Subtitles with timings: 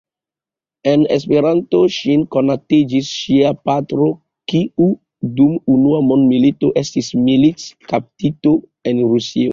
[0.85, 4.09] Kun Esperanto ŝin konatigis ŝia patro,
[4.53, 4.89] kiu
[5.41, 8.57] dum Unua mondmilito estis militkaptito
[8.93, 9.47] en Rusio.